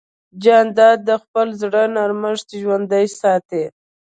[0.43, 3.63] جانداد د خپل زړه نرمښت ژوندی ساتي.